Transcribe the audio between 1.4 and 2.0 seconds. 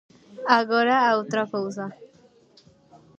cousa...